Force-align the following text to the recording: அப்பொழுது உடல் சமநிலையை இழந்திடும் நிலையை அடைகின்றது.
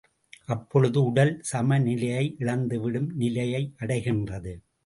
அப்பொழுது 0.45 1.03
உடல் 1.03 1.41
சமநிலையை 1.51 2.35
இழந்திடும் 2.39 3.09
நிலையை 3.13 3.73
அடைகின்றது. 3.79 4.55